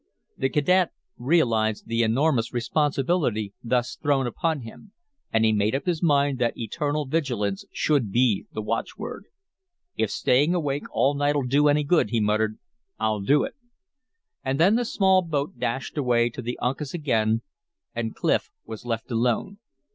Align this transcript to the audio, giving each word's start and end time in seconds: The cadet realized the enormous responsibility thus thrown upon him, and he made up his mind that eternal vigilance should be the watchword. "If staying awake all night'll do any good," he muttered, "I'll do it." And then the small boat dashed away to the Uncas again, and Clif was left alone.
The 0.35 0.49
cadet 0.49 0.93
realized 1.19 1.85
the 1.85 2.01
enormous 2.01 2.51
responsibility 2.51 3.53
thus 3.63 3.97
thrown 3.97 4.25
upon 4.25 4.61
him, 4.61 4.93
and 5.31 5.45
he 5.45 5.53
made 5.53 5.75
up 5.75 5.85
his 5.85 6.01
mind 6.01 6.39
that 6.39 6.57
eternal 6.57 7.05
vigilance 7.05 7.65
should 7.71 8.11
be 8.11 8.47
the 8.51 8.63
watchword. 8.63 9.25
"If 9.95 10.09
staying 10.09 10.55
awake 10.55 10.85
all 10.91 11.13
night'll 11.13 11.43
do 11.43 11.67
any 11.67 11.83
good," 11.83 12.09
he 12.09 12.19
muttered, 12.19 12.57
"I'll 12.99 13.21
do 13.21 13.43
it." 13.43 13.53
And 14.43 14.59
then 14.59 14.73
the 14.75 14.85
small 14.85 15.21
boat 15.21 15.59
dashed 15.59 15.99
away 15.99 16.31
to 16.31 16.41
the 16.41 16.57
Uncas 16.59 16.95
again, 16.95 17.43
and 17.93 18.15
Clif 18.15 18.49
was 18.65 18.85
left 18.85 19.11
alone. 19.11 19.59